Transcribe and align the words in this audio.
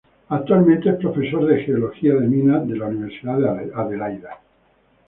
Actualmente 0.29 0.89
es 0.89 0.95
profesor 0.95 1.45
de 1.45 1.63
Geología 1.63 2.15
de 2.15 2.27
Minas 2.27 2.67
de 2.67 2.75
la 2.75 2.87
Universidad 2.87 3.37
de 3.37 3.71
Adelaida. 3.75 4.39